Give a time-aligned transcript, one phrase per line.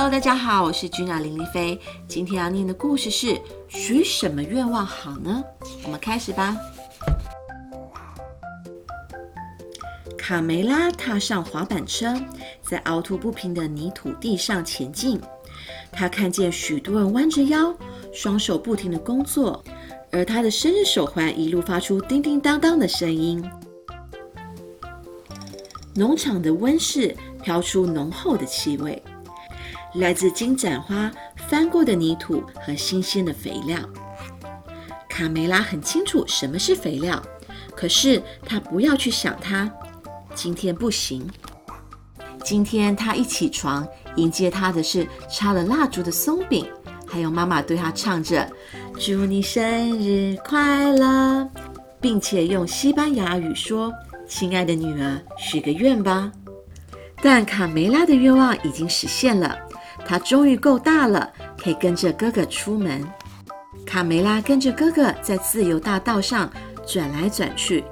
[0.00, 1.76] Hello，大家好，我是君雅林丽菲。
[2.06, 5.42] 今天要念的故事是许什么愿望好呢？
[5.82, 6.56] 我们开始吧。
[10.16, 12.14] 卡梅拉踏上滑板车，
[12.62, 15.20] 在凹凸不平的泥土地上前进。
[15.90, 17.74] 他看见许多人弯着腰，
[18.12, 19.64] 双手不停的工作，
[20.12, 23.44] 而他的生日手环一路发出叮叮当当的声音。
[25.92, 29.02] 农场的温室飘出浓厚的气味，
[29.94, 31.10] 来自金盏花
[31.48, 33.78] 翻过的泥土和新鲜的肥料。
[35.08, 37.20] 卡梅拉很清楚什么是肥料，
[37.74, 39.70] 可是他不要去想它。
[40.34, 41.28] 今天不行。
[42.44, 46.66] 今天他一起床，迎接他的是插了蜡烛的松饼，
[47.06, 48.48] 还有妈妈对他唱着
[48.98, 51.48] “祝你生日快乐”，
[52.00, 53.92] 并且用西班牙语说。
[54.28, 56.30] 亲爱的女儿，许个愿吧。
[57.22, 59.58] 但卡梅拉的愿望已经实现了，
[60.06, 61.30] 他终于够大了，
[61.62, 63.06] 可以跟着哥哥出门。
[63.84, 66.50] 卡梅拉跟着哥哥在自由大道上
[66.86, 67.84] 转来转去，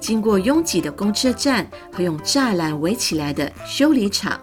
[0.00, 4.40] 经过拥挤的公车站和用栅栏围起来的修理厂，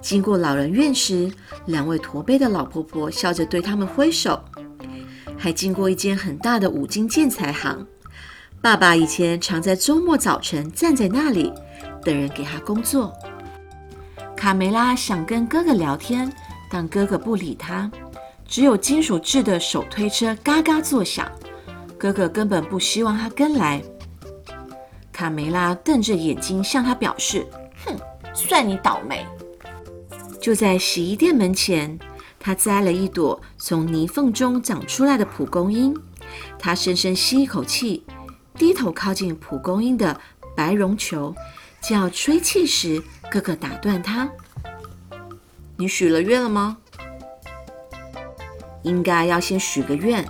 [0.00, 1.30] 经过老人院时，
[1.66, 4.42] 两位驼背的老婆婆笑着对他们挥手，
[5.36, 7.86] 还经过一间很大的五金建材行。
[8.60, 11.52] 爸爸以前常在周末早晨站在那里
[12.02, 13.12] 等人给他工作。
[14.44, 16.30] 卡梅拉想跟哥哥聊天，
[16.68, 17.90] 但哥哥不理他，
[18.46, 21.26] 只有金属制的手推车嘎嘎作响。
[21.96, 23.82] 哥哥根本不希望他跟来。
[25.10, 27.46] 卡梅拉瞪着眼睛向他表示
[27.86, 27.96] ：“哼，
[28.34, 29.26] 算你倒霉。”
[30.38, 31.98] 就在洗衣店门前，
[32.38, 35.96] 他摘了一朵从泥缝中长出来的蒲公英。
[36.58, 38.04] 他深深吸一口气。
[38.58, 40.20] 低头靠近蒲公英的
[40.54, 41.34] 白绒球，
[41.82, 43.02] 就要吹气时，
[43.34, 44.30] 哥哥打断他
[45.76, 46.76] ：“你许了愿了吗？
[48.82, 50.24] 应该要先许个愿，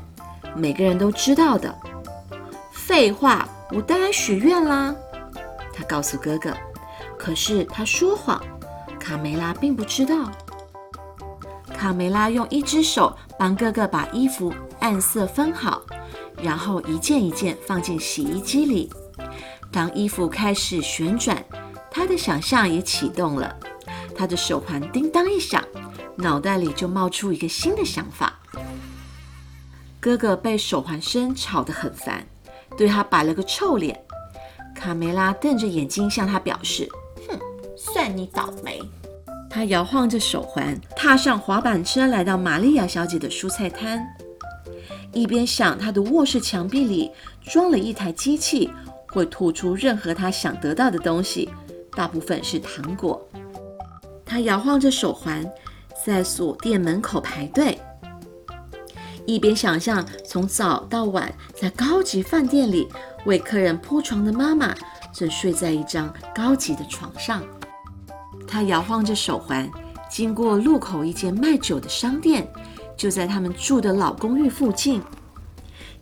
[0.57, 1.79] 每个人都知道的。”
[2.73, 4.97] 废话，我当然许愿啦！
[5.75, 6.57] 他告诉哥哥。
[7.19, 8.43] 可是他说谎，
[8.98, 10.33] 卡梅拉并不知道。
[11.75, 14.51] 卡梅拉用一只手帮哥哥把衣服
[14.81, 15.83] 按色分好。
[16.43, 18.91] 然后一件一件放进洗衣机里。
[19.70, 21.45] 当衣服开始旋转，
[21.95, 23.57] 他的想象也启动了。
[24.17, 25.63] 他的手环叮当一响，
[26.17, 28.41] 脑袋里就冒出一个新的想法。
[30.01, 32.27] 哥哥被手环声吵得很烦，
[32.77, 33.99] 对他摆了个臭脸。
[34.75, 36.89] 卡梅拉瞪着眼睛向他表示
[37.31, 37.39] ：“哼，
[37.77, 38.83] 算你倒霉。”
[39.49, 44.05] 他摇晃着手环，踏上滑板车，来到玛利亚小姐的蔬菜摊。
[45.13, 47.13] 一边想，他的卧室墙壁里
[47.45, 48.69] 装了一台机器，
[49.07, 51.49] 会吐出任何他想得到的东西，
[51.95, 53.27] 大部分是糖果。
[54.25, 55.49] 他摇晃着手环，
[56.05, 57.79] 在锁店门口排队，
[59.27, 62.89] 一边想象从早到晚在高级饭店里
[63.27, 64.75] 为客人铺床的妈妈，
[65.13, 67.43] 正睡在一张高级的床上。
[68.47, 69.71] 他摇晃着手环，
[70.11, 72.47] 经过路口一间卖酒的商店。
[72.97, 75.03] 就在他们住的老公寓附近，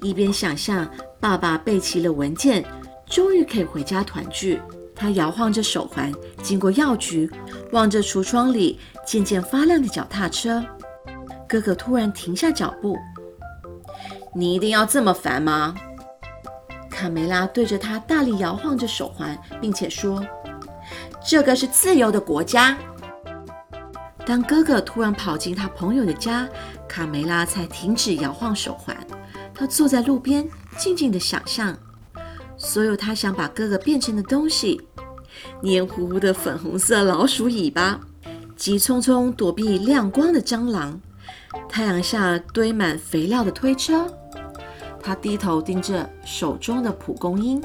[0.03, 0.87] 一边想象
[1.19, 2.63] 爸爸备齐了文件，
[3.07, 4.61] 终于可以回家团聚。
[5.03, 6.13] 他摇晃着手环，
[6.45, 7.29] 经过药局，
[7.73, 10.65] 望着橱窗里渐渐发亮的脚踏车。
[11.49, 12.97] 哥哥突然停下脚步
[14.33, 15.75] ：“你一定要这么烦吗？”
[16.89, 20.25] 卡梅拉对着他大力摇晃着手环，并且说
[21.27, 22.79] ：“这个是自由的国家。”
[24.25, 26.49] 当哥哥突然跑进他朋友的家，
[26.89, 28.97] 卡梅拉才停止摇晃手环。
[29.53, 30.49] 他坐在路边，
[30.79, 31.77] 静静地想象
[32.57, 34.81] 所有他想把哥哥变成的东西：
[35.63, 38.01] 黏糊糊的粉红色老鼠尾巴，
[38.57, 41.01] 急匆匆躲避亮光的蟑螂，
[41.69, 44.07] 太阳下堆满肥料的推车。
[45.03, 47.61] 他低头盯着手中的蒲公英，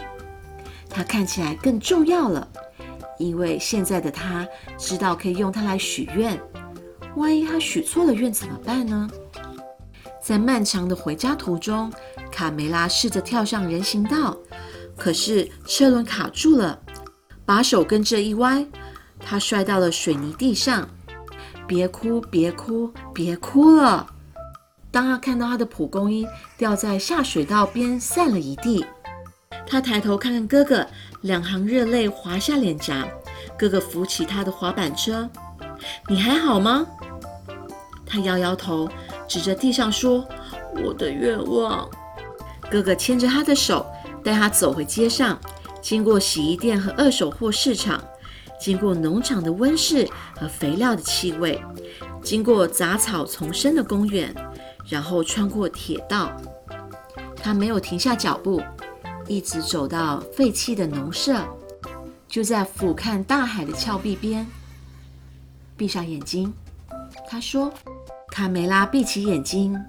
[0.89, 2.47] 它看起来更重要了。
[3.19, 4.47] 因为现在的他
[4.77, 6.39] 知道可以用它来许愿，
[7.15, 9.09] 万一他许错了愿怎么办呢？
[10.21, 11.91] 在漫长的回家途中，
[12.31, 14.37] 卡梅拉试着跳上人行道，
[14.95, 16.79] 可是车轮卡住了，
[17.47, 18.65] 把手跟着一歪，
[19.21, 20.85] 他摔到了水泥地上。
[21.65, 24.05] 别哭，别哭，别哭了！
[24.91, 26.27] 当他看到他的蒲公英
[26.57, 28.85] 掉在下水道边散了一地。
[29.65, 30.85] 他抬头看看哥哥，
[31.21, 33.07] 两行热泪滑下脸颊。
[33.57, 35.29] 哥哥扶起他的滑板车
[36.09, 36.85] ：“你还好吗？”
[38.05, 38.89] 他摇摇头，
[39.25, 40.27] 指着地上说
[40.83, 41.89] ：“我的愿望。”
[42.69, 43.85] 哥哥牵着他的手，
[44.21, 45.39] 带他走回街上，
[45.81, 48.03] 经过洗衣店和二手货市场，
[48.59, 51.61] 经过农场的温室和肥料的气味，
[52.21, 54.35] 经过杂草丛生的公园，
[54.89, 56.35] 然后穿过铁道。
[57.35, 58.61] 他没有停下脚步，
[59.27, 61.41] 一直走到废弃的农舍，
[62.27, 64.45] 就在俯瞰大海的峭壁边。
[65.77, 66.53] 闭上眼睛，
[67.29, 67.71] 他说
[68.33, 69.79] ：“卡梅拉，闭起眼睛。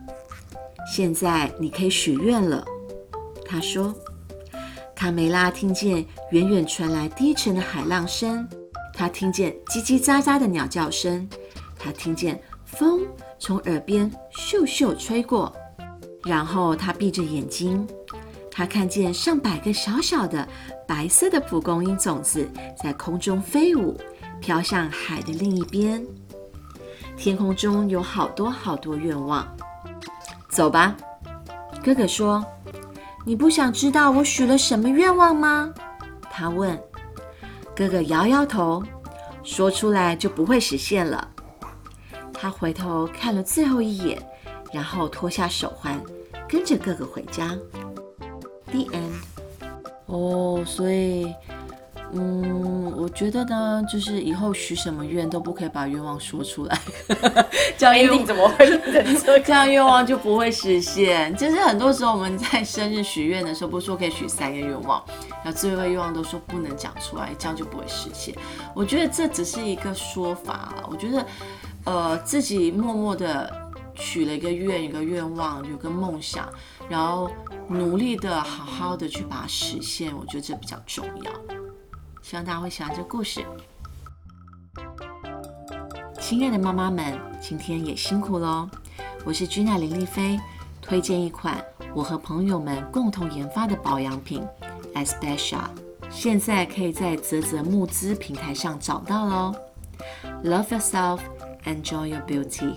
[0.94, 2.64] 现在你可以许愿了。”
[3.44, 3.92] 他说。
[4.98, 8.44] 卡梅拉听见远远传来低沉的海浪声，
[8.92, 11.28] 他听见叽叽喳喳的鸟叫声，
[11.78, 13.06] 他听见风
[13.38, 15.54] 从耳边咻咻吹过。
[16.24, 17.86] 然后他闭着眼睛，
[18.50, 20.46] 他看见上百个小小的
[20.84, 22.50] 白色的蒲公英种子
[22.82, 23.96] 在空中飞舞，
[24.40, 26.04] 飘向海的另一边。
[27.16, 29.46] 天空中有好多好多愿望。
[30.48, 30.96] 走吧，
[31.84, 32.44] 哥哥说。
[33.28, 35.70] 你不想知道我许了什么愿望吗？
[36.30, 36.82] 他问。
[37.76, 38.82] 哥哥摇摇头，
[39.44, 41.28] 说出来就不会实现了。
[42.32, 44.18] 他回头看了最后一眼，
[44.72, 46.00] 然后脱下手环，
[46.48, 47.54] 跟着哥哥回家。
[48.70, 49.12] The end。
[50.06, 51.30] 哦，所以。
[52.14, 52.57] 嗯，
[53.08, 56.78] 我觉得呢，就是以后许什么愿都不可以把愿望说出来，
[57.78, 58.66] 这样愿怎么会？
[59.40, 61.34] 这样愿望就不会实现。
[61.34, 65.02] 其实很多时候我们在生日许愿的时候，不是说可以许三个愿望，
[65.42, 68.34] 然后最后一个愿望都说不能讲出来，这样就不会实现。
[68.74, 71.26] 我觉得这只是一个说法我觉得，
[71.84, 73.50] 呃，自己默默的
[73.94, 76.46] 许了一个愿，一个愿望，有个梦想，
[76.90, 77.30] 然后
[77.68, 81.57] 努力的好好的去把它实现，我觉得这比较重要。
[82.28, 83.42] 希望大家会喜欢这个故事。
[86.20, 88.68] 亲爱的妈妈们，今天也辛苦喽！
[89.24, 90.38] 我是君娜林丽菲，
[90.82, 91.64] 推荐一款
[91.94, 94.46] 我和朋友们共同研发的保养品
[94.94, 99.54] e s p e c i a l 现在可以在泽泽募资平台上找到喽。
[100.44, 101.20] Love yourself,
[101.64, 102.76] enjoy your beauty.